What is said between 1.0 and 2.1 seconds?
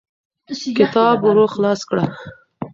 ورو خلاص کړه.